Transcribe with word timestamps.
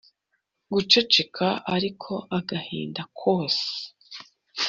guceceka 0.71 1.47
ariko 1.75 2.13
agahinda 2.37 3.01
ko 3.19 3.31